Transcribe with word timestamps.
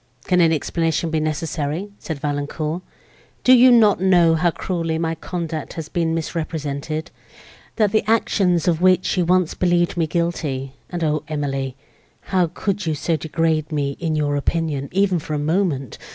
"Can 0.23 0.41
any 0.41 0.55
explanation 0.55 1.11
be 1.11 1.19
necessary?" 1.19 1.91
said 1.99 2.17
Valancourt, 2.17 2.81
"do 3.43 3.53
you 3.53 3.71
not 3.71 4.01
know 4.01 4.33
how 4.33 4.49
cruelly 4.49 4.97
my 4.97 5.13
conduct 5.13 5.73
has 5.73 5.89
been 5.89 6.15
misrepresented? 6.15 7.11
that 7.75 7.91
the 7.91 8.03
actions 8.09 8.67
of 8.67 8.81
which 8.81 9.15
you 9.15 9.25
once 9.25 9.53
believed 9.53 9.97
me 9.97 10.07
guilty 10.07 10.73
(and, 10.89 11.03
O 11.03 11.21
Emily! 11.27 11.75
how 12.33 12.47
could 12.51 12.87
you 12.87 12.95
so 12.95 13.15
degrade 13.15 13.71
me 13.71 13.95
in 13.99 14.15
your 14.15 14.35
opinion, 14.37 14.89
even 14.91 15.19
for 15.19 15.35
a 15.35 15.37
moment!) 15.37 15.99